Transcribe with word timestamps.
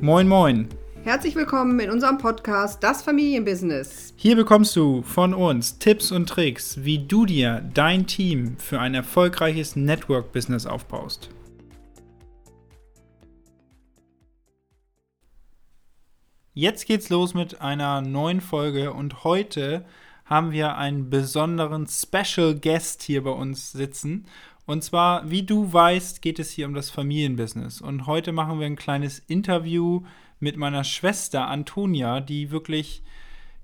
Moin, 0.00 0.28
moin. 0.28 0.68
Herzlich 1.02 1.34
willkommen 1.34 1.80
in 1.80 1.90
unserem 1.90 2.18
Podcast 2.18 2.84
Das 2.84 3.02
Familienbusiness. 3.02 4.14
Hier 4.14 4.36
bekommst 4.36 4.76
du 4.76 5.02
von 5.02 5.34
uns 5.34 5.80
Tipps 5.80 6.12
und 6.12 6.28
Tricks, 6.28 6.84
wie 6.84 7.00
du 7.00 7.26
dir 7.26 7.68
dein 7.74 8.06
Team 8.06 8.56
für 8.58 8.78
ein 8.78 8.94
erfolgreiches 8.94 9.74
Network-Business 9.74 10.66
aufbaust. 10.66 11.30
Jetzt 16.54 16.86
geht's 16.86 17.08
los 17.08 17.34
mit 17.34 17.60
einer 17.60 18.00
neuen 18.00 18.40
Folge 18.40 18.92
und 18.92 19.24
heute 19.24 19.84
haben 20.24 20.52
wir 20.52 20.76
einen 20.76 21.10
besonderen 21.10 21.88
Special 21.88 22.54
Guest 22.54 23.02
hier 23.02 23.24
bei 23.24 23.30
uns 23.30 23.72
sitzen. 23.72 24.26
Und 24.68 24.84
zwar, 24.84 25.30
wie 25.30 25.44
du 25.44 25.72
weißt, 25.72 26.20
geht 26.20 26.38
es 26.38 26.50
hier 26.50 26.66
um 26.66 26.74
das 26.74 26.90
Familienbusiness. 26.90 27.80
Und 27.80 28.06
heute 28.06 28.32
machen 28.32 28.60
wir 28.60 28.66
ein 28.66 28.76
kleines 28.76 29.18
Interview 29.18 30.02
mit 30.40 30.58
meiner 30.58 30.84
Schwester 30.84 31.48
Antonia, 31.48 32.20
die 32.20 32.50
wirklich, 32.50 33.02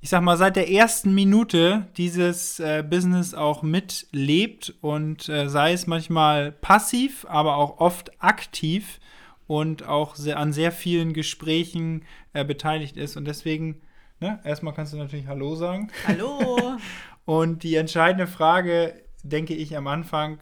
ich 0.01 0.09
sag 0.09 0.23
mal, 0.23 0.39
seit 0.39 0.57
der 0.57 0.71
ersten 0.71 1.15
Minute 1.15 1.89
dieses 1.99 2.59
äh, 2.59 2.83
Business 2.83 3.35
auch 3.35 3.63
mitlebt 3.63 4.73
und 4.81 5.29
äh, 5.29 5.51
sei 5.51 5.75
es 5.75 5.87
manchmal 5.87 6.53
passiv, 6.53 7.27
aber 7.29 7.59
auch 7.59 7.81
oft 7.81 8.23
aktiv 8.23 8.99
und 9.47 9.87
auch 9.87 10.15
sehr, 10.15 10.39
an 10.39 10.55
sehr 10.55 10.73
vielen 10.73 11.13
Gesprächen 11.13 12.07
äh, 12.33 12.47
beteiligt 12.47 12.97
ist. 12.97 13.19
Und 13.19 13.27
deswegen, 13.27 13.83
ne, 14.21 14.41
erstmal 14.43 14.73
kannst 14.73 14.95
du 14.95 14.97
natürlich 14.97 15.27
Hallo 15.27 15.55
sagen. 15.55 15.91
Hallo. 16.07 16.79
und 17.27 17.63
die 17.63 17.75
entscheidende 17.75 18.27
Frage, 18.27 18.95
denke 19.23 19.53
ich, 19.53 19.77
am 19.77 19.87
Anfang 19.87 20.39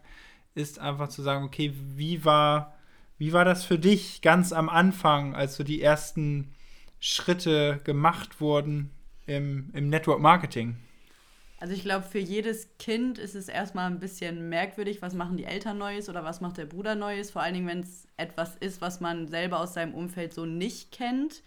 ist 0.55 0.79
einfach 0.79 1.09
zu 1.09 1.23
sagen, 1.23 1.45
okay, 1.45 1.73
wie 1.97 2.25
war, 2.25 2.75
wie 3.19 3.33
war 3.33 3.45
das 3.45 3.65
für 3.65 3.79
dich 3.79 4.23
ganz 4.23 4.53
am 4.53 4.69
Anfang, 4.69 5.35
als 5.35 5.57
so 5.57 5.65
die 5.65 5.83
ersten 5.83 6.55
Schritte 7.01 7.81
gemacht 7.85 8.41
wurden 8.41 8.91
im, 9.27 9.71
im 9.73 9.89
Network 9.89 10.21
Marketing? 10.21 10.77
Also 11.63 11.75
ich 11.75 11.85
glaube, 11.85 12.05
für 12.05 12.19
jedes 12.19 12.77
Kind 12.79 13.19
ist 13.19 13.37
es 13.37 13.47
erstmal 13.47 13.89
ein 13.89 14.01
bisschen 14.01 14.49
merkwürdig, 14.49 15.01
was 15.01 15.15
machen 15.15 15.37
die 15.37 15.45
Eltern 15.45 15.79
Neues 15.79 16.09
oder 16.09 16.25
was 16.25 16.41
macht 16.41 16.57
der 16.57 16.67
Bruder 16.67 16.97
Neues. 16.97 17.31
Vor 17.31 17.41
allen 17.41 17.55
Dingen, 17.55 17.69
wenn 17.69 17.81
es 17.81 18.09
etwas 18.17 18.57
ist, 18.57 18.81
was 18.81 19.01
man 19.01 19.29
selber 19.29 19.61
aus 19.61 19.75
seinem 19.75 19.95
Umfeld 19.95 20.35
so 20.35 20.45
nicht 20.45 20.91
kennt. 20.91 21.45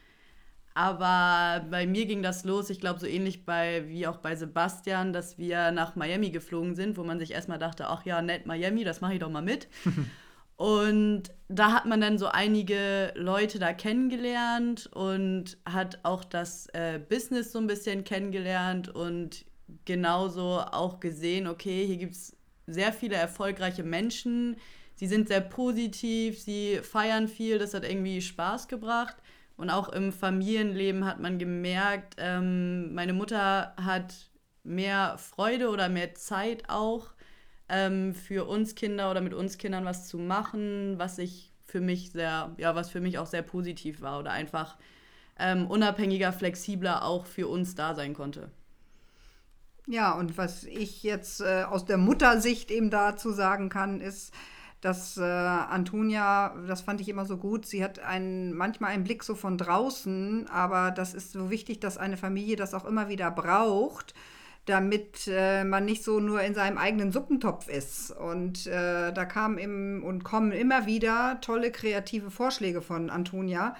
Aber 0.78 1.66
bei 1.72 1.88
mir 1.88 2.06
ging 2.06 2.22
das 2.22 2.44
los, 2.44 2.70
ich 2.70 2.82
glaube, 2.82 3.00
so 3.00 3.08
ähnlich 3.08 3.46
bei, 3.46 3.88
wie 3.88 4.08
auch 4.08 4.18
bei 4.18 4.36
Sebastian, 4.36 5.14
dass 5.14 5.38
wir 5.38 5.72
nach 5.72 5.96
Miami 5.96 6.32
geflogen 6.32 6.76
sind, 6.76 6.98
wo 6.98 7.04
man 7.06 7.18
sich 7.18 7.32
erstmal 7.32 7.58
dachte, 7.58 7.88
ach 7.88 8.06
ja, 8.06 8.22
nett 8.22 8.46
Miami, 8.46 8.84
das 8.84 9.00
mache 9.00 9.14
ich 9.14 9.20
doch 9.22 9.30
mal 9.30 9.42
mit. 9.42 9.70
und 10.58 11.24
da 11.48 11.72
hat 11.72 11.86
man 11.86 12.02
dann 12.02 12.18
so 12.18 12.28
einige 12.28 13.14
Leute 13.16 13.58
da 13.58 13.72
kennengelernt 13.72 14.88
und 14.88 15.58
hat 15.66 16.00
auch 16.04 16.26
das 16.26 16.68
äh, 16.74 17.00
Business 17.00 17.54
so 17.54 17.60
ein 17.60 17.68
bisschen 17.68 18.04
kennengelernt 18.04 18.90
und 18.90 19.46
genauso 19.86 20.60
auch 20.60 21.00
gesehen, 21.00 21.48
okay, 21.48 21.86
hier 21.88 21.98
gibt 21.98 22.16
es 22.16 22.36
sehr 22.68 22.92
viele 22.92 23.16
erfolgreiche 23.16 23.84
Menschen. 23.84 24.58
Sie 24.96 25.08
sind 25.08 25.30
sehr 25.30 25.42
positiv, 25.42 26.38
sie 26.38 26.80
feiern 26.84 27.30
viel, 27.30 27.60
das 27.60 27.74
hat 27.74 27.86
irgendwie 27.86 28.22
Spaß 28.22 28.68
gebracht. 28.68 29.16
Und 29.58 29.70
auch 29.70 29.90
im 29.90 30.12
Familienleben 30.12 31.06
hat 31.06 31.20
man 31.20 31.40
gemerkt, 31.40 32.16
ähm, 32.18 32.94
meine 32.94 33.14
Mutter 33.14 33.74
hat 33.78 34.14
mehr 34.64 35.18
Freude 35.18 35.70
oder 35.70 35.88
mehr 35.88 36.14
Zeit 36.16 36.64
auch 36.70 37.14
ähm, 37.70 38.14
für 38.14 38.46
uns 38.48 38.76
Kinder 38.76 39.10
oder 39.12 39.22
mit 39.22 39.34
uns 39.34 39.58
Kindern 39.58 39.86
was 39.86 40.08
zu 40.08 40.18
machen, 40.18 40.96
was 40.98 41.18
ich 41.18 41.54
für 41.66 41.82
mich 41.82 42.12
sehr, 42.12 42.54
ja, 42.58 42.76
was 42.76 42.90
für 42.90 43.02
mich 43.02 43.18
auch 43.18 43.26
sehr 43.28 43.42
positiv 43.42 44.02
war 44.02 44.20
oder 44.20 44.32
einfach 44.32 44.78
ähm, 45.38 45.68
unabhängiger, 45.68 46.32
flexibler 46.32 47.04
auch 47.04 47.26
für 47.26 47.48
uns 47.48 47.76
da 47.76 47.96
sein 47.96 48.14
konnte. 48.14 48.52
Ja, 49.88 50.14
und 50.14 50.38
was 50.38 50.64
ich 50.64 51.04
jetzt 51.04 51.42
äh, 51.42 51.64
aus 51.64 51.86
der 51.86 51.98
Muttersicht 51.98 52.72
eben 52.72 52.90
dazu 52.90 53.32
sagen 53.32 53.70
kann, 53.70 54.02
ist, 54.02 54.34
dass 54.86 55.18
äh, 55.18 55.24
Antonia, 55.24 56.54
das 56.68 56.82
fand 56.82 57.02
ich 57.02 57.10
immer 57.10 57.26
so 57.26 57.38
gut, 57.38 57.66
sie 57.66 57.84
hat 57.84 57.98
einen, 57.98 58.54
manchmal 58.54 58.92
einen 58.92 59.04
Blick 59.04 59.24
so 59.24 59.34
von 59.34 59.58
draußen, 59.58 60.48
aber 60.48 60.92
das 60.92 61.16
ist 61.16 61.32
so 61.32 61.50
wichtig, 61.50 61.80
dass 61.80 61.98
eine 61.98 62.18
Familie 62.18 62.56
das 62.56 62.76
auch 62.76 62.86
immer 62.86 63.10
wieder 63.10 63.32
braucht, 63.32 64.14
damit 64.66 65.28
äh, 65.28 65.64
man 65.64 65.86
nicht 65.86 66.04
so 66.04 66.20
nur 66.20 66.42
in 66.42 66.54
seinem 66.54 66.78
eigenen 66.78 67.12
Suppentopf 67.12 67.68
ist. 67.68 68.12
Und 68.12 68.68
äh, 68.68 69.12
da 69.12 69.26
kamen 69.26 69.58
im, 69.58 70.04
und 70.04 70.24
kommen 70.24 70.52
immer 70.52 70.86
wieder 70.86 71.40
tolle 71.42 71.72
kreative 71.72 72.30
Vorschläge 72.30 72.84
von 72.84 73.10
Antonia 73.10 73.76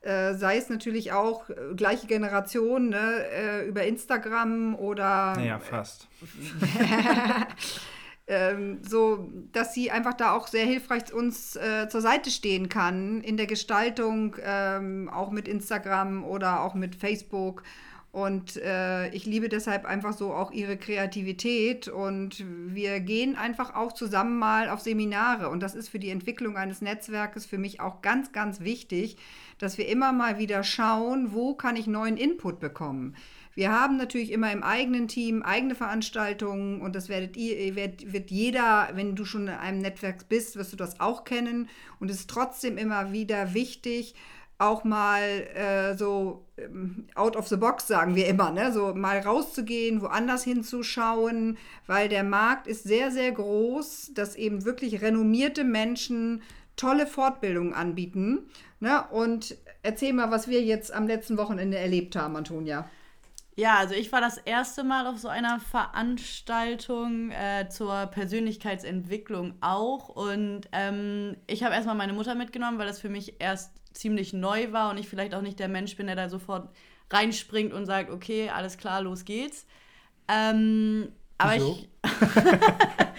äh, 0.00 0.34
sei 0.34 0.56
es 0.56 0.68
natürlich 0.68 1.12
auch 1.12 1.50
äh, 1.50 1.74
gleiche 1.74 2.06
Generation, 2.06 2.90
ne, 2.90 3.24
äh, 3.32 3.66
über 3.66 3.82
Instagram 3.82 4.76
oder. 4.76 5.34
Naja, 5.36 5.58
fast. 5.58 6.06
ähm, 8.26 8.80
so, 8.82 9.30
dass 9.52 9.72
sie 9.72 9.90
einfach 9.90 10.14
da 10.14 10.32
auch 10.32 10.48
sehr 10.48 10.66
hilfreich 10.66 11.12
uns 11.12 11.56
äh, 11.56 11.88
zur 11.88 12.00
Seite 12.00 12.30
stehen 12.30 12.68
kann 12.68 13.20
in 13.20 13.36
der 13.36 13.46
Gestaltung, 13.46 14.36
ähm, 14.42 15.08
auch 15.08 15.30
mit 15.30 15.46
Instagram 15.46 16.24
oder 16.24 16.62
auch 16.62 16.74
mit 16.74 16.96
Facebook. 16.96 17.62
Und 18.16 18.56
äh, 18.56 19.10
ich 19.10 19.26
liebe 19.26 19.50
deshalb 19.50 19.84
einfach 19.84 20.14
so 20.14 20.32
auch 20.32 20.50
ihre 20.50 20.78
Kreativität. 20.78 21.86
Und 21.86 22.42
wir 22.46 23.00
gehen 23.00 23.36
einfach 23.36 23.74
auch 23.74 23.92
zusammen 23.92 24.38
mal 24.38 24.70
auf 24.70 24.80
Seminare. 24.80 25.50
Und 25.50 25.62
das 25.62 25.74
ist 25.74 25.90
für 25.90 25.98
die 25.98 26.08
Entwicklung 26.08 26.56
eines 26.56 26.80
Netzwerkes 26.80 27.44
für 27.44 27.58
mich 27.58 27.80
auch 27.80 28.00
ganz, 28.00 28.32
ganz 28.32 28.60
wichtig, 28.60 29.18
dass 29.58 29.76
wir 29.76 29.86
immer 29.86 30.12
mal 30.12 30.38
wieder 30.38 30.64
schauen, 30.64 31.34
wo 31.34 31.54
kann 31.54 31.76
ich 31.76 31.86
neuen 31.86 32.16
Input 32.16 32.58
bekommen. 32.58 33.14
Wir 33.56 33.72
haben 33.72 33.96
natürlich 33.96 34.32
immer 34.32 34.52
im 34.52 34.62
eigenen 34.62 35.08
Team 35.08 35.42
eigene 35.42 35.74
Veranstaltungen 35.74 36.82
und 36.82 36.94
das 36.94 37.08
werdet 37.08 37.38
ihr, 37.38 37.74
wird, 37.74 38.12
wird 38.12 38.30
jeder, 38.30 38.90
wenn 38.92 39.16
du 39.16 39.24
schon 39.24 39.48
in 39.48 39.54
einem 39.54 39.78
Netzwerk 39.80 40.28
bist, 40.28 40.56
wirst 40.56 40.74
du 40.74 40.76
das 40.76 41.00
auch 41.00 41.24
kennen. 41.24 41.70
Und 41.98 42.10
es 42.10 42.20
ist 42.20 42.30
trotzdem 42.30 42.76
immer 42.76 43.12
wieder 43.12 43.54
wichtig, 43.54 44.14
auch 44.58 44.84
mal 44.84 45.22
äh, 45.22 45.96
so 45.96 46.44
ähm, 46.58 47.06
out 47.14 47.34
of 47.34 47.48
the 47.48 47.56
box, 47.56 47.86
sagen 47.88 48.14
wir 48.14 48.26
immer, 48.26 48.50
ne? 48.50 48.72
so 48.72 48.94
mal 48.94 49.20
rauszugehen, 49.20 50.02
woanders 50.02 50.44
hinzuschauen, 50.44 51.56
weil 51.86 52.10
der 52.10 52.24
Markt 52.24 52.66
ist 52.66 52.84
sehr, 52.84 53.10
sehr 53.10 53.32
groß, 53.32 54.12
dass 54.12 54.36
eben 54.36 54.66
wirklich 54.66 55.00
renommierte 55.00 55.64
Menschen 55.64 56.42
tolle 56.76 57.06
Fortbildungen 57.06 57.72
anbieten. 57.72 58.50
Ne? 58.80 59.02
Und 59.10 59.56
erzähl 59.82 60.12
mal, 60.12 60.30
was 60.30 60.46
wir 60.46 60.62
jetzt 60.62 60.92
am 60.92 61.06
letzten 61.06 61.38
Wochenende 61.38 61.78
erlebt 61.78 62.16
haben, 62.16 62.36
Antonia. 62.36 62.86
Ja, 63.58 63.78
also 63.78 63.94
ich 63.94 64.12
war 64.12 64.20
das 64.20 64.36
erste 64.36 64.84
Mal 64.84 65.06
auf 65.06 65.16
so 65.16 65.28
einer 65.28 65.58
Veranstaltung 65.60 67.30
äh, 67.30 67.68
zur 67.70 68.06
Persönlichkeitsentwicklung 68.06 69.54
auch. 69.62 70.10
Und 70.10 70.68
ähm, 70.72 71.38
ich 71.46 71.64
habe 71.64 71.74
erstmal 71.74 71.94
meine 71.94 72.12
Mutter 72.12 72.34
mitgenommen, 72.34 72.78
weil 72.78 72.86
das 72.86 73.00
für 73.00 73.08
mich 73.08 73.40
erst 73.40 73.72
ziemlich 73.94 74.34
neu 74.34 74.72
war 74.72 74.90
und 74.90 74.98
ich 74.98 75.08
vielleicht 75.08 75.34
auch 75.34 75.40
nicht 75.40 75.58
der 75.58 75.68
Mensch 75.68 75.96
bin, 75.96 76.06
der 76.06 76.16
da 76.16 76.28
sofort 76.28 76.68
reinspringt 77.10 77.72
und 77.72 77.86
sagt, 77.86 78.10
okay, 78.10 78.50
alles 78.50 78.76
klar, 78.76 79.00
los 79.00 79.24
geht's. 79.24 79.66
Ähm, 80.28 81.12
aber 81.38 81.60
so. 81.60 81.72
ich, 81.72 81.88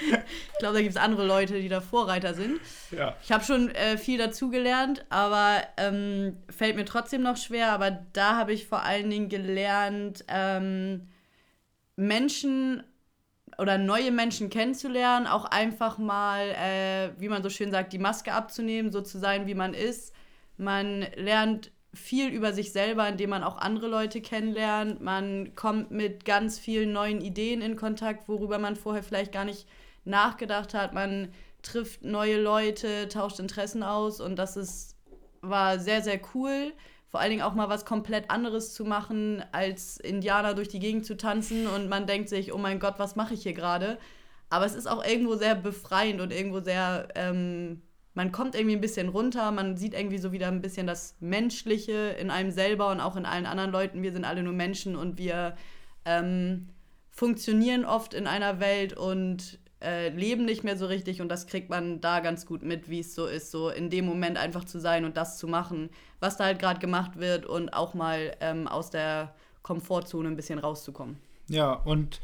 ich 0.04 0.60
glaube, 0.60 0.76
da 0.76 0.82
gibt 0.82 0.92
es 0.92 0.98
andere 0.98 1.26
Leute, 1.26 1.62
die 1.62 1.70
da 1.70 1.82
Vorreiter 1.82 2.34
sind. 2.34 2.60
Ja. 2.92 3.16
Ich 3.24 3.32
habe 3.32 3.44
schon 3.44 3.70
äh, 3.70 3.98
viel 3.98 4.18
dazugelernt, 4.18 5.06
aber 5.10 5.62
ähm, 5.78 6.38
fällt 6.50 6.76
mir 6.76 6.86
trotzdem 6.86 7.22
noch 7.22 7.38
schwer. 7.38 7.72
Aber 7.72 7.92
da 8.14 8.38
habe 8.38 8.54
ich 8.54 8.68
vor 8.68 8.84
allen 8.84 9.10
Dingen 9.10 9.30
gelernt, 9.30 10.26
ähm, 10.28 11.08
Menschen 11.96 12.84
oder 13.58 13.78
neue 13.78 14.12
Menschen 14.12 14.50
kennenzulernen, 14.50 15.26
auch 15.26 15.46
einfach 15.46 15.98
mal, 15.98 16.50
äh, 16.50 17.20
wie 17.20 17.30
man 17.30 17.42
so 17.42 17.50
schön 17.50 17.72
sagt, 17.72 17.92
die 17.94 18.00
Maske 18.00 18.34
abzunehmen, 18.34 18.92
so 18.92 19.02
zu 19.02 19.18
sein, 19.18 19.48
wie 19.48 19.56
man 19.56 19.74
ist. 19.74 20.14
Man 20.58 21.06
lernt 21.16 21.72
viel 21.98 22.30
über 22.30 22.54
sich 22.54 22.72
selber, 22.72 23.08
indem 23.08 23.32
man 23.32 23.44
auch 23.44 23.58
andere 23.58 23.88
Leute 23.88 24.22
kennenlernt. 24.22 25.02
Man 25.02 25.56
kommt 25.56 25.92
mit 25.92 26.26
ganz 26.26 26.60
vielen 26.60 26.94
neuen 26.94 27.22
Ideen 27.22 27.62
in 27.62 27.76
Kontakt, 27.76 28.30
worüber 28.30 28.60
man 28.60 28.76
vorher 28.76 29.04
vielleicht 29.04 29.32
gar 29.32 29.46
nicht 29.46 29.68
nachgedacht 30.06 30.74
hat. 30.74 30.94
Man 30.94 31.34
trifft 31.62 32.04
neue 32.04 32.42
Leute, 32.42 33.08
tauscht 33.10 33.40
Interessen 33.40 33.84
aus 33.84 34.22
und 34.22 34.38
das 34.38 34.58
ist, 34.58 34.96
war 35.42 35.80
sehr, 35.80 36.02
sehr 36.02 36.20
cool. 36.34 36.72
Vor 37.10 37.20
allen 37.20 37.32
Dingen 37.32 37.42
auch 37.42 37.54
mal 37.54 37.70
was 37.70 37.86
komplett 37.86 38.30
anderes 38.30 38.74
zu 38.74 38.84
machen, 38.86 39.44
als 39.52 39.98
Indianer 39.98 40.54
durch 40.54 40.68
die 40.68 40.80
Gegend 40.80 41.06
zu 41.06 41.16
tanzen 41.18 41.68
und 41.68 41.90
man 41.90 42.06
denkt 42.06 42.30
sich, 42.30 42.54
oh 42.54 42.58
mein 42.58 42.80
Gott, 42.80 42.96
was 42.98 43.16
mache 43.16 43.34
ich 43.34 43.44
hier 43.44 43.54
gerade? 43.54 43.98
Aber 44.50 44.66
es 44.66 44.76
ist 44.76 44.88
auch 44.88 45.04
irgendwo 45.04 45.36
sehr 45.36 45.56
befreiend 45.56 46.22
und 46.22 46.32
irgendwo 46.32 46.62
sehr 46.62 47.10
ähm, 47.16 47.82
man 48.18 48.32
kommt 48.32 48.56
irgendwie 48.56 48.76
ein 48.76 48.82
bisschen 48.82 49.10
runter, 49.10 49.52
man 49.52 49.78
sieht 49.78 49.94
irgendwie 49.94 50.18
so 50.18 50.32
wieder 50.32 50.48
ein 50.48 50.60
bisschen 50.60 50.88
das 50.88 51.16
Menschliche 51.20 52.16
in 52.20 52.32
einem 52.32 52.50
selber 52.50 52.90
und 52.90 53.00
auch 53.00 53.16
in 53.16 53.28
allen 53.28 53.46
anderen 53.46 53.72
Leuten. 53.72 54.02
Wir 54.02 54.12
sind 54.12 54.26
alle 54.26 54.42
nur 54.42 54.54
Menschen 54.54 54.96
und 54.96 55.20
wir 55.20 55.56
ähm, 56.04 56.68
funktionieren 57.12 57.86
oft 57.86 58.16
in 58.16 58.26
einer 58.26 58.60
Welt 58.60 58.94
und 58.94 59.60
äh, 59.84 60.10
leben 60.10 60.46
nicht 60.46 60.64
mehr 60.64 60.78
so 60.78 60.88
richtig 60.88 61.22
und 61.22 61.30
das 61.30 61.46
kriegt 61.46 61.70
man 61.70 62.02
da 62.02 62.20
ganz 62.20 62.48
gut 62.48 62.64
mit, 62.64 62.90
wie 62.90 63.02
es 63.02 63.14
so 63.14 63.28
ist, 63.28 63.52
so 63.52 63.70
in 63.70 63.92
dem 63.92 64.06
Moment 64.06 64.40
einfach 64.40 64.66
zu 64.66 64.80
sein 64.80 65.06
und 65.06 65.16
das 65.16 65.38
zu 65.38 65.48
machen, 65.48 65.92
was 66.20 66.38
da 66.38 66.46
halt 66.46 66.58
gerade 66.58 66.80
gemacht 66.80 67.20
wird 67.20 67.46
und 67.46 67.70
auch 67.70 67.94
mal 67.94 68.36
ähm, 68.40 68.68
aus 68.68 68.90
der 68.90 69.36
Komfortzone 69.62 70.28
ein 70.28 70.36
bisschen 70.36 70.58
rauszukommen. 70.58 71.18
Ja, 71.50 71.72
und 71.74 72.20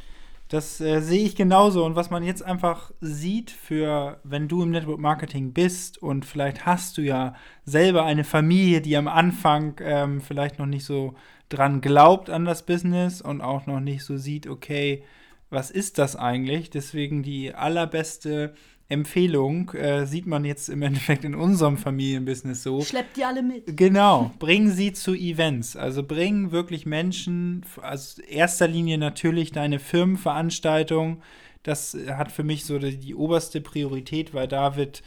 das 0.50 0.80
äh, 0.82 1.00
sehe 1.00 1.26
ich 1.26 1.36
genauso. 1.36 1.84
Und 1.86 1.96
was 1.96 2.10
man 2.10 2.24
jetzt 2.24 2.44
einfach 2.44 2.92
sieht, 3.02 3.52
für 3.52 4.20
wenn 4.24 4.48
du 4.48 4.64
im 4.64 4.72
Network 4.72 5.00
Marketing 5.00 5.54
bist 5.54 5.98
und 6.02 6.26
vielleicht 6.26 6.66
hast 6.66 6.98
du 6.98 7.02
ja 7.02 7.36
selber 7.66 8.06
eine 8.06 8.24
Familie, 8.24 8.82
die 8.82 8.96
am 8.98 9.08
Anfang 9.08 9.76
ähm, 9.82 10.22
vielleicht 10.22 10.60
noch 10.60 10.66
nicht 10.66 10.86
so 10.86 11.16
dran 11.50 11.82
glaubt 11.82 12.30
an 12.30 12.46
das 12.46 12.66
Business 12.66 13.22
und 13.22 13.42
auch 13.42 13.66
noch 13.66 13.80
nicht 13.80 14.04
so 14.04 14.18
sieht, 14.18 14.48
okay, 14.48 15.04
was 15.50 15.70
ist 15.72 16.00
das 16.00 16.16
eigentlich? 16.16 16.70
Deswegen 16.70 17.24
die 17.24 17.54
allerbeste 17.54 18.54
Empfehlung 18.90 19.72
äh, 19.72 20.06
sieht 20.06 20.26
man 20.26 20.46
jetzt 20.46 20.70
im 20.70 20.82
Endeffekt 20.82 21.24
in 21.24 21.36
unserem 21.36 21.78
Familienbusiness 21.78 22.64
so. 22.64 22.82
Schleppt 22.82 23.18
die 23.18 23.24
alle 23.24 23.42
mit. 23.42 23.78
Genau, 23.78 24.32
bring 24.40 24.70
sie 24.70 24.94
zu 24.94 25.14
Events. 25.14 25.76
Also 25.76 26.04
bring 26.04 26.52
wirklich 26.52 26.86
Menschen, 26.86 27.66
also 27.82 28.22
erster 28.22 28.68
Linie 28.68 28.98
natürlich 28.98 29.52
deine 29.52 29.80
Firmenveranstaltung. 29.80 31.22
Das 31.64 31.98
hat 32.08 32.32
für 32.32 32.44
mich 32.44 32.66
so 32.66 32.78
die, 32.78 32.98
die 32.98 33.16
oberste 33.16 33.62
Priorität, 33.62 34.34
weil 34.34 34.48
da 34.48 34.76
wird 34.76 35.02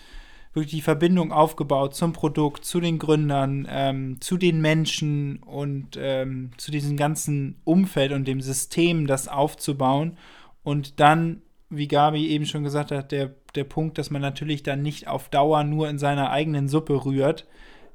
wirklich 0.56 0.72
die 0.72 0.82
Verbindung 0.82 1.32
aufgebaut 1.32 1.94
zum 1.94 2.14
Produkt, 2.14 2.64
zu 2.64 2.80
den 2.80 2.98
Gründern, 2.98 3.68
ähm, 3.70 4.20
zu 4.20 4.38
den 4.38 4.62
Menschen 4.62 5.42
und 5.42 5.98
ähm, 6.00 6.50
zu 6.56 6.70
diesem 6.70 6.96
ganzen 6.96 7.60
Umfeld 7.64 8.12
und 8.12 8.26
dem 8.26 8.40
System, 8.40 9.06
das 9.06 9.28
aufzubauen. 9.28 10.16
Und 10.62 10.98
dann, 10.98 11.42
wie 11.68 11.86
Gabi 11.86 12.28
eben 12.28 12.46
schon 12.46 12.64
gesagt 12.64 12.90
hat, 12.90 13.12
der, 13.12 13.34
der 13.56 13.64
Punkt, 13.64 13.98
dass 13.98 14.10
man 14.10 14.22
natürlich 14.22 14.62
dann 14.62 14.82
nicht 14.82 15.08
auf 15.08 15.28
Dauer 15.28 15.64
nur 15.64 15.88
in 15.88 15.98
seiner 15.98 16.30
eigenen 16.30 16.68
Suppe 16.68 17.04
rührt, 17.04 17.46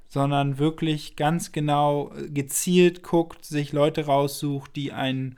sondern 0.08 0.58
wirklich 0.58 1.16
ganz 1.16 1.52
genau 1.52 2.12
äh, 2.14 2.30
gezielt 2.30 3.04
guckt, 3.04 3.46
sich 3.46 3.72
Leute 3.72 4.06
raussucht, 4.06 4.76
die 4.76 4.92
einen 4.92 5.38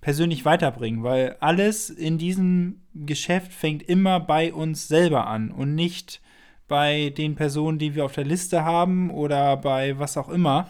persönlich 0.00 0.44
weiterbringen, 0.44 1.02
weil 1.02 1.36
alles 1.40 1.90
in 1.90 2.18
diesem 2.18 2.80
Geschäft 2.94 3.52
fängt 3.52 3.82
immer 3.82 4.20
bei 4.20 4.52
uns 4.52 4.88
selber 4.88 5.26
an 5.26 5.50
und 5.50 5.74
nicht 5.74 6.20
bei 6.68 7.10
den 7.16 7.34
Personen, 7.34 7.78
die 7.78 7.94
wir 7.94 8.04
auf 8.04 8.12
der 8.12 8.24
Liste 8.24 8.64
haben 8.64 9.10
oder 9.10 9.56
bei 9.56 9.98
was 9.98 10.16
auch 10.16 10.28
immer. 10.28 10.68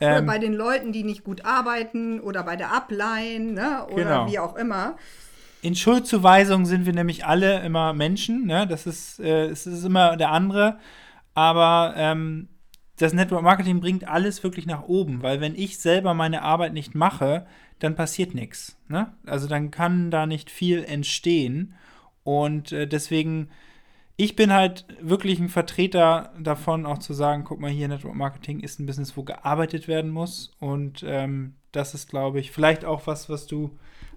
Oder 0.00 0.18
ähm, 0.18 0.26
bei 0.26 0.38
den 0.38 0.54
Leuten, 0.54 0.92
die 0.92 1.02
nicht 1.02 1.24
gut 1.24 1.44
arbeiten 1.44 2.20
oder 2.20 2.42
bei 2.42 2.56
der 2.56 2.72
Upline 2.72 3.52
ne? 3.52 3.86
oder 3.90 4.04
genau. 4.04 4.30
wie 4.30 4.38
auch 4.38 4.56
immer. 4.56 4.96
In 5.62 5.74
Schuldzuweisung 5.74 6.64
sind 6.64 6.86
wir 6.86 6.92
nämlich 6.92 7.26
alle 7.26 7.60
immer 7.60 7.92
Menschen. 7.92 8.46
Ne? 8.46 8.66
Das 8.66 8.86
ist, 8.86 9.20
äh, 9.20 9.46
es 9.46 9.66
ist 9.66 9.84
immer 9.84 10.16
der 10.16 10.30
andere. 10.30 10.78
Aber 11.34 11.94
ähm, 11.96 12.48
das 12.96 13.12
Network 13.12 13.42
Marketing 13.42 13.80
bringt 13.80 14.08
alles 14.08 14.42
wirklich 14.42 14.66
nach 14.66 14.82
oben, 14.82 15.22
weil 15.22 15.40
wenn 15.40 15.54
ich 15.54 15.78
selber 15.78 16.14
meine 16.14 16.42
Arbeit 16.42 16.72
nicht 16.72 16.94
mache, 16.94 17.46
dann 17.78 17.94
passiert 17.94 18.34
nichts. 18.34 18.76
Ne? 18.88 19.12
Also 19.26 19.48
dann 19.48 19.70
kann 19.70 20.10
da 20.10 20.26
nicht 20.26 20.50
viel 20.50 20.84
entstehen. 20.84 21.74
Und 22.24 22.72
äh, 22.72 22.86
deswegen 22.86 23.50
ich 24.22 24.36
bin 24.36 24.52
halt 24.52 24.84
wirklich 25.00 25.40
ein 25.40 25.48
Vertreter 25.48 26.34
davon, 26.38 26.84
auch 26.84 26.98
zu 26.98 27.14
sagen, 27.14 27.42
guck 27.42 27.58
mal 27.58 27.70
hier, 27.70 27.88
Network 27.88 28.14
Marketing 28.14 28.60
ist 28.60 28.78
ein 28.78 28.84
Business, 28.84 29.16
wo 29.16 29.22
gearbeitet 29.22 29.88
werden 29.88 30.10
muss. 30.10 30.50
Und 30.60 31.02
ähm, 31.06 31.54
das 31.72 31.94
ist, 31.94 32.10
glaube 32.10 32.38
ich, 32.38 32.50
vielleicht 32.50 32.84
auch 32.84 33.06
was, 33.06 33.30
was 33.30 33.46
du 33.46 33.70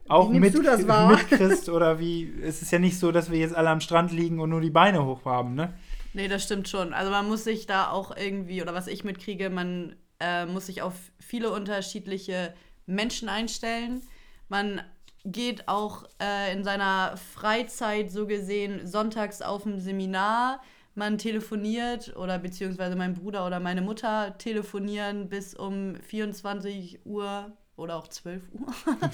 auch 0.08 0.30
mit, 0.30 0.54
du 0.54 0.62
mitkriegst. 0.62 1.70
Oder 1.70 2.00
wie, 2.00 2.34
es 2.42 2.62
ist 2.62 2.72
ja 2.72 2.80
nicht 2.80 3.00
so, 3.00 3.12
dass 3.12 3.32
wir 3.32 3.40
jetzt 3.40 3.56
alle 3.56 3.70
am 3.70 3.82
Strand 3.82 4.12
liegen 4.12 4.40
und 4.40 4.50
nur 4.50 4.62
die 4.62 4.70
Beine 4.70 5.06
hoch 5.06 5.26
haben, 5.26 5.56
ne? 5.56 5.74
Nee, 6.14 6.28
das 6.28 6.44
stimmt 6.44 6.70
schon. 6.70 6.94
Also 6.94 7.10
man 7.12 7.28
muss 7.28 7.44
sich 7.44 7.66
da 7.66 7.90
auch 7.90 8.16
irgendwie, 8.16 8.62
oder 8.62 8.74
was 8.74 8.88
ich 8.88 9.04
mitkriege, 9.04 9.50
man 9.50 9.96
äh, 10.20 10.46
muss 10.46 10.68
sich 10.68 10.82
auf 10.82 10.94
viele 11.20 11.52
unterschiedliche 11.52 12.54
Menschen 12.86 13.30
einstellen. 13.30 14.02
Man 14.48 14.82
geht 15.26 15.68
auch 15.68 16.04
äh, 16.22 16.54
in 16.54 16.64
seiner 16.64 17.18
Freizeit 17.18 18.12
so 18.12 18.28
gesehen 18.28 18.86
sonntags 18.86 19.42
auf 19.42 19.66
ein 19.66 19.80
Seminar. 19.80 20.62
Man 20.96 21.18
telefoniert 21.18 22.16
oder 22.16 22.38
beziehungsweise 22.38 22.96
mein 22.96 23.16
Bruder 23.16 23.48
oder 23.48 23.60
meine 23.60 23.82
Mutter 23.82 24.38
telefonieren 24.38 25.30
bis 25.30 25.56
um 25.56 25.96
24 25.96 27.06
Uhr 27.06 27.52
oder 27.76 27.96
auch 27.96 28.08
12 28.08 28.44
Uhr 28.52 28.68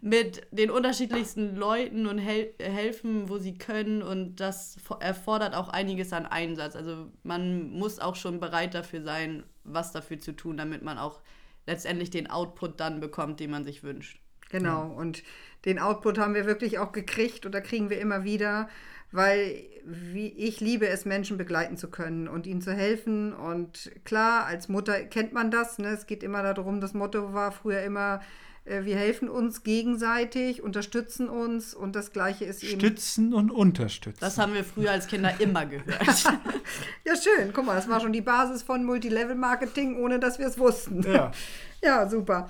mit 0.00 0.46
den 0.50 0.70
unterschiedlichsten 0.70 1.56
Leuten 1.56 2.06
und 2.06 2.18
hel 2.18 2.54
helfen, 2.58 3.28
wo 3.28 3.38
sie 3.38 3.58
können. 3.58 4.02
Und 4.02 4.36
das 4.36 4.76
erfordert 5.00 5.54
auch 5.54 5.68
einiges 5.68 6.12
an 6.12 6.26
Einsatz. 6.26 6.74
Also 6.74 7.08
man 7.22 7.70
muss 7.70 7.98
auch 7.98 8.16
schon 8.16 8.40
bereit 8.40 8.74
dafür 8.74 9.02
sein, 9.02 9.42
was 9.64 9.92
dafür 9.92 10.18
zu 10.18 10.32
tun, 10.32 10.56
damit 10.56 10.82
man 10.82 10.96
auch 10.98 11.20
letztendlich 11.66 12.10
den 12.10 12.30
Output 12.30 12.80
dann 12.80 13.00
bekommt, 13.00 13.40
den 13.40 13.50
man 13.50 13.64
sich 13.64 13.82
wünscht. 13.82 14.20
Genau, 14.48 14.88
ja. 14.88 14.96
und 14.96 15.22
den 15.64 15.78
Output 15.78 16.18
haben 16.18 16.34
wir 16.34 16.46
wirklich 16.46 16.78
auch 16.78 16.90
gekriegt 16.90 17.46
oder 17.46 17.60
kriegen 17.60 17.88
wir 17.88 18.00
immer 18.00 18.24
wieder, 18.24 18.68
weil 19.12 19.62
wie, 19.84 20.28
ich 20.28 20.60
liebe 20.60 20.88
es, 20.88 21.04
Menschen 21.04 21.36
begleiten 21.36 21.76
zu 21.76 21.88
können 21.88 22.26
und 22.26 22.46
ihnen 22.46 22.60
zu 22.60 22.72
helfen. 22.72 23.32
Und 23.32 23.92
klar, 24.04 24.46
als 24.46 24.68
Mutter 24.68 25.04
kennt 25.04 25.32
man 25.32 25.50
das. 25.50 25.78
Ne? 25.78 25.88
Es 25.88 26.06
geht 26.06 26.22
immer 26.22 26.42
darum, 26.42 26.80
das 26.80 26.94
Motto 26.94 27.32
war 27.32 27.52
früher 27.52 27.82
immer, 27.82 28.16
äh, 28.16 28.49
wir 28.70 28.96
helfen 28.96 29.28
uns 29.28 29.62
gegenseitig, 29.62 30.62
unterstützen 30.62 31.28
uns 31.28 31.74
und 31.74 31.96
das 31.96 32.12
Gleiche 32.12 32.44
ist 32.44 32.62
eben. 32.62 32.80
Stützen 32.80 33.34
und 33.34 33.50
unterstützen. 33.50 34.18
Das 34.20 34.38
haben 34.38 34.54
wir 34.54 34.64
früher 34.64 34.92
als 34.92 35.06
Kinder 35.06 35.32
immer 35.40 35.66
gehört. 35.66 36.24
ja, 37.04 37.14
schön. 37.16 37.52
Guck 37.52 37.66
mal, 37.66 37.74
das 37.74 37.88
war 37.88 38.00
schon 38.00 38.12
die 38.12 38.20
Basis 38.20 38.62
von 38.62 38.84
Multilevel-Marketing, 38.84 39.96
ohne 39.96 40.20
dass 40.20 40.38
wir 40.38 40.46
es 40.46 40.58
wussten. 40.58 41.02
Ja. 41.02 41.32
ja, 41.82 42.08
super. 42.08 42.48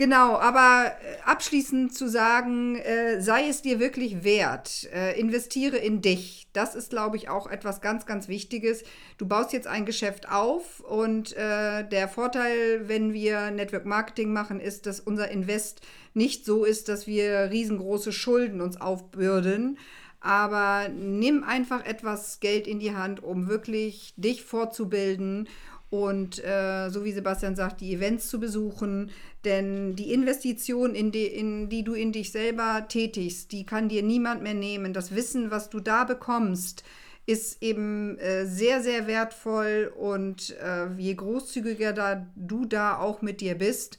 Genau, 0.00 0.38
aber 0.38 0.92
äh, 1.02 1.20
abschließend 1.26 1.94
zu 1.94 2.08
sagen, 2.08 2.76
äh, 2.76 3.20
sei 3.20 3.48
es 3.48 3.60
dir 3.60 3.80
wirklich 3.80 4.24
wert, 4.24 4.88
äh, 4.94 5.20
investiere 5.20 5.76
in 5.76 6.00
dich. 6.00 6.48
Das 6.54 6.74
ist, 6.74 6.88
glaube 6.88 7.18
ich, 7.18 7.28
auch 7.28 7.46
etwas 7.46 7.82
ganz, 7.82 8.06
ganz 8.06 8.26
Wichtiges. 8.26 8.82
Du 9.18 9.28
baust 9.28 9.52
jetzt 9.52 9.66
ein 9.66 9.84
Geschäft 9.84 10.32
auf 10.32 10.80
und 10.80 11.36
äh, 11.36 11.86
der 11.86 12.08
Vorteil, 12.08 12.88
wenn 12.88 13.12
wir 13.12 13.50
Network 13.50 13.84
Marketing 13.84 14.32
machen, 14.32 14.58
ist, 14.58 14.86
dass 14.86 15.00
unser 15.00 15.30
Invest 15.30 15.82
nicht 16.14 16.46
so 16.46 16.64
ist, 16.64 16.88
dass 16.88 17.06
wir 17.06 17.50
riesengroße 17.50 18.12
Schulden 18.12 18.62
uns 18.62 18.80
aufbürden. 18.80 19.76
Aber 20.22 20.88
nimm 20.88 21.44
einfach 21.44 21.84
etwas 21.84 22.40
Geld 22.40 22.66
in 22.66 22.78
die 22.78 22.94
Hand, 22.94 23.22
um 23.22 23.48
wirklich 23.48 24.14
dich 24.16 24.44
vorzubilden 24.44 25.46
und 25.90 26.42
äh, 26.44 26.88
so 26.88 27.04
wie 27.04 27.12
Sebastian 27.12 27.56
sagt, 27.56 27.80
die 27.80 27.92
Events 27.92 28.28
zu 28.28 28.38
besuchen. 28.38 29.10
Denn 29.44 29.96
die 29.96 30.12
Investition, 30.12 30.94
in 30.94 31.10
die, 31.10 31.26
in 31.26 31.68
die 31.68 31.82
du 31.82 31.94
in 31.94 32.12
dich 32.12 32.30
selber 32.30 32.86
tätigst, 32.88 33.50
die 33.50 33.66
kann 33.66 33.88
dir 33.88 34.02
niemand 34.02 34.42
mehr 34.42 34.54
nehmen. 34.54 34.92
Das 34.92 35.14
Wissen, 35.14 35.50
was 35.50 35.68
du 35.68 35.80
da 35.80 36.04
bekommst, 36.04 36.84
ist 37.26 37.62
eben 37.62 38.18
äh, 38.18 38.46
sehr, 38.46 38.82
sehr 38.82 39.08
wertvoll. 39.08 39.92
Und 39.96 40.56
äh, 40.62 40.92
je 40.96 41.14
großzügiger 41.14 41.92
da, 41.92 42.26
du 42.36 42.66
da 42.66 42.98
auch 42.98 43.20
mit 43.20 43.40
dir 43.40 43.56
bist, 43.56 43.98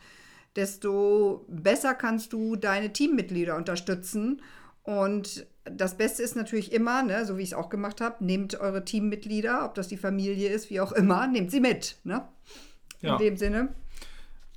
desto 0.56 1.46
besser 1.50 1.94
kannst 1.94 2.32
du 2.32 2.56
deine 2.56 2.94
Teammitglieder 2.94 3.58
unterstützen. 3.58 4.42
Und 4.84 5.46
das 5.64 5.98
Beste 5.98 6.24
ist 6.24 6.36
natürlich 6.36 6.72
immer, 6.72 7.04
ne, 7.04 7.26
so 7.26 7.38
wie 7.38 7.44
ich 7.44 7.50
es 7.50 7.54
auch 7.54 7.70
gemacht 7.70 8.02
habe, 8.02 8.24
nehmt 8.24 8.60
eure 8.60 8.84
Teammitglieder, 8.84 9.66
ob 9.66 9.76
das 9.76 9.88
die 9.88 9.98
Familie 9.98 10.50
ist, 10.50 10.70
wie 10.70 10.82
auch 10.82 10.92
immer, 10.92 11.28
nehmt 11.28 11.52
sie 11.52 11.60
mit. 11.60 11.98
Ne? 12.04 12.28
Ja. 13.02 13.14
In 13.14 13.20
dem 13.20 13.38
Sinne. 13.38 13.70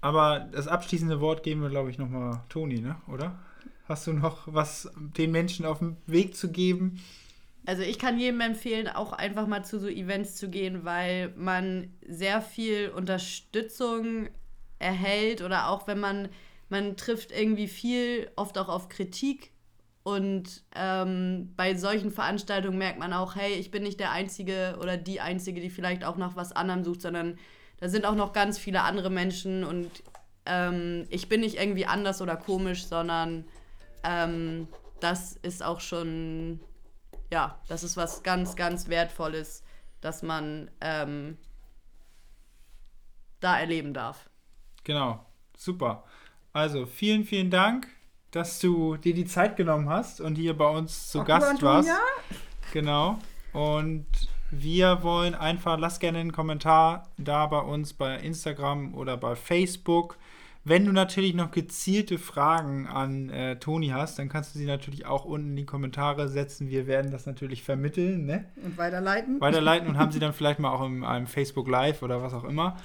Aber 0.00 0.40
das 0.52 0.68
abschließende 0.68 1.20
Wort 1.20 1.42
geben 1.42 1.62
wir, 1.62 1.70
glaube 1.70 1.90
ich, 1.90 1.98
nochmal 1.98 2.42
Toni, 2.48 2.80
ne? 2.80 2.96
oder? 3.08 3.38
Hast 3.86 4.06
du 4.06 4.12
noch 4.12 4.42
was 4.46 4.90
den 4.96 5.30
Menschen 5.30 5.66
auf 5.66 5.78
den 5.78 5.96
Weg 6.06 6.36
zu 6.36 6.50
geben? 6.50 7.02
Also 7.66 7.82
ich 7.82 7.98
kann 7.98 8.18
jedem 8.18 8.40
empfehlen, 8.40 8.88
auch 8.88 9.12
einfach 9.12 9.46
mal 9.46 9.64
zu 9.64 9.78
so 9.78 9.88
Events 9.88 10.36
zu 10.36 10.50
gehen, 10.50 10.84
weil 10.84 11.32
man 11.36 11.90
sehr 12.06 12.42
viel 12.42 12.90
Unterstützung 12.90 14.28
erhält 14.78 15.40
oder 15.40 15.68
auch 15.68 15.86
wenn 15.86 16.00
man, 16.00 16.28
man 16.68 16.96
trifft 16.96 17.32
irgendwie 17.32 17.68
viel, 17.68 18.30
oft 18.36 18.58
auch 18.58 18.68
auf 18.68 18.90
Kritik 18.90 19.53
und 20.04 20.62
ähm, 20.74 21.54
bei 21.56 21.74
solchen 21.74 22.10
Veranstaltungen 22.10 22.76
merkt 22.76 22.98
man 22.98 23.14
auch, 23.14 23.36
hey, 23.36 23.54
ich 23.54 23.70
bin 23.70 23.82
nicht 23.82 23.98
der 23.98 24.12
Einzige 24.12 24.76
oder 24.80 24.98
die 24.98 25.22
Einzige, 25.22 25.62
die 25.62 25.70
vielleicht 25.70 26.04
auch 26.04 26.18
nach 26.18 26.36
was 26.36 26.52
anderem 26.52 26.84
sucht, 26.84 27.00
sondern 27.00 27.38
da 27.78 27.88
sind 27.88 28.04
auch 28.04 28.14
noch 28.14 28.34
ganz 28.34 28.58
viele 28.58 28.82
andere 28.82 29.08
Menschen 29.08 29.64
und 29.64 29.90
ähm, 30.44 31.06
ich 31.08 31.30
bin 31.30 31.40
nicht 31.40 31.56
irgendwie 31.56 31.86
anders 31.86 32.20
oder 32.20 32.36
komisch, 32.36 32.84
sondern 32.84 33.46
ähm, 34.02 34.68
das 35.00 35.36
ist 35.36 35.62
auch 35.62 35.80
schon, 35.80 36.60
ja, 37.32 37.58
das 37.66 37.82
ist 37.82 37.96
was 37.96 38.22
ganz, 38.22 38.56
ganz 38.56 38.88
Wertvolles, 38.88 39.64
dass 40.02 40.22
man 40.22 40.70
ähm, 40.82 41.38
da 43.40 43.58
erleben 43.58 43.94
darf. 43.94 44.28
Genau, 44.84 45.24
super. 45.56 46.04
Also 46.52 46.84
vielen, 46.84 47.24
vielen 47.24 47.50
Dank 47.50 47.88
dass 48.34 48.58
du 48.58 48.96
dir 48.96 49.14
die 49.14 49.26
Zeit 49.26 49.56
genommen 49.56 49.88
hast 49.88 50.20
und 50.20 50.34
hier 50.34 50.56
bei 50.56 50.68
uns 50.68 51.08
zu 51.10 51.20
Auch 51.20 51.24
Gast 51.24 51.62
warst. 51.62 51.88
Genau. 52.72 53.18
Und 53.52 54.06
wir 54.50 55.02
wollen 55.02 55.34
einfach, 55.36 55.78
lass 55.78 56.00
gerne 56.00 56.18
einen 56.18 56.32
Kommentar 56.32 57.08
da 57.16 57.46
bei 57.46 57.60
uns 57.60 57.92
bei 57.92 58.16
Instagram 58.16 58.94
oder 58.94 59.16
bei 59.16 59.36
Facebook. 59.36 60.16
Wenn 60.64 60.84
du 60.84 60.92
natürlich 60.92 61.34
noch 61.34 61.50
gezielte 61.52 62.18
Fragen 62.18 62.88
an 62.88 63.28
äh, 63.28 63.56
Toni 63.56 63.88
hast, 63.88 64.18
dann 64.18 64.28
kannst 64.28 64.54
du 64.54 64.58
sie 64.58 64.64
natürlich 64.64 65.06
auch 65.06 65.24
unten 65.24 65.50
in 65.50 65.56
die 65.56 65.66
Kommentare 65.66 66.28
setzen. 66.28 66.70
Wir 66.70 66.86
werden 66.86 67.12
das 67.12 67.26
natürlich 67.26 67.62
vermitteln, 67.62 68.24
ne? 68.24 68.46
Und 68.64 68.78
weiterleiten. 68.78 69.40
weiterleiten 69.40 69.86
und 69.86 69.98
haben 69.98 70.10
sie 70.10 70.20
dann 70.20 70.32
vielleicht 70.34 70.58
mal 70.58 70.70
auch 70.70 70.84
in 70.84 71.04
einem 71.04 71.26
Facebook 71.26 71.68
Live 71.68 72.02
oder 72.02 72.22
was 72.22 72.32
auch 72.32 72.44
immer. 72.44 72.78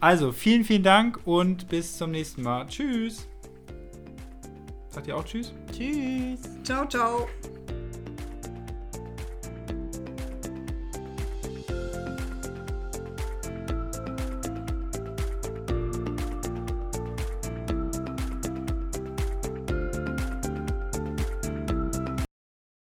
Also, 0.00 0.32
vielen, 0.32 0.64
vielen 0.64 0.82
Dank 0.82 1.18
und 1.24 1.68
bis 1.68 1.96
zum 1.96 2.10
nächsten 2.10 2.42
Mal. 2.42 2.66
Tschüss. 2.66 3.26
Sagt 4.94 5.08
ihr 5.08 5.16
auch 5.16 5.24
Tschüss? 5.24 5.52
Tschüss. 5.72 6.38
Ciao, 6.62 6.86
ciao. 6.86 7.26